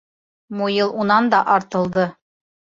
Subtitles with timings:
[0.57, 2.05] Муйыл унан да артылды.